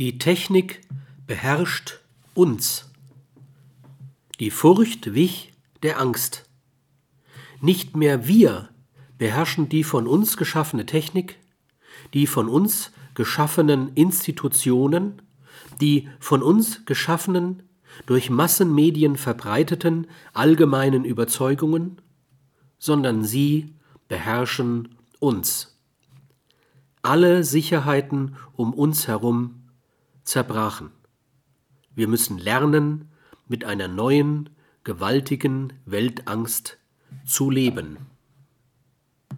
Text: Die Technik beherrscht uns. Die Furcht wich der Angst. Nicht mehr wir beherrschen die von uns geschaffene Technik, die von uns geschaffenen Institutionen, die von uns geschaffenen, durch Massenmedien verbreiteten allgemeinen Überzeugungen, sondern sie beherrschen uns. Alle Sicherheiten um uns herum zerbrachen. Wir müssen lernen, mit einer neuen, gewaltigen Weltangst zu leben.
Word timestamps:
Die 0.00 0.18
Technik 0.18 0.80
beherrscht 1.24 2.00
uns. 2.34 2.90
Die 4.40 4.50
Furcht 4.50 5.14
wich 5.14 5.52
der 5.84 6.00
Angst. 6.00 6.50
Nicht 7.60 7.96
mehr 7.96 8.26
wir 8.26 8.70
beherrschen 9.18 9.68
die 9.68 9.84
von 9.84 10.08
uns 10.08 10.36
geschaffene 10.36 10.84
Technik, 10.84 11.38
die 12.12 12.26
von 12.26 12.48
uns 12.48 12.90
geschaffenen 13.14 13.94
Institutionen, 13.94 15.22
die 15.80 16.08
von 16.18 16.42
uns 16.42 16.84
geschaffenen, 16.86 17.62
durch 18.06 18.30
Massenmedien 18.30 19.14
verbreiteten 19.16 20.08
allgemeinen 20.32 21.04
Überzeugungen, 21.04 21.98
sondern 22.80 23.22
sie 23.22 23.76
beherrschen 24.08 24.96
uns. 25.20 25.78
Alle 27.02 27.44
Sicherheiten 27.44 28.34
um 28.56 28.74
uns 28.74 29.06
herum 29.06 29.60
zerbrachen. 30.24 30.90
Wir 31.94 32.08
müssen 32.08 32.38
lernen, 32.38 33.10
mit 33.46 33.64
einer 33.64 33.88
neuen, 33.88 34.50
gewaltigen 34.84 35.72
Weltangst 35.84 36.78
zu 37.24 37.50
leben. 37.50 37.98